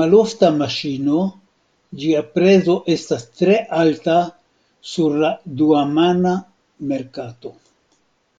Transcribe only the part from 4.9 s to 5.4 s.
sur la